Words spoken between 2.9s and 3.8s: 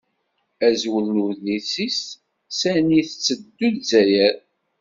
i tetteddu